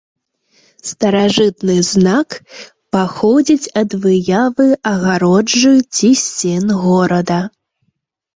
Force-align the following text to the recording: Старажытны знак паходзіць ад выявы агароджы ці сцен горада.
Старажытны 0.91 1.75
знак 1.89 2.29
паходзіць 2.97 3.71
ад 3.83 3.89
выявы 4.07 4.67
агароджы 4.93 5.75
ці 5.95 6.09
сцен 6.25 6.65
горада. 6.89 7.39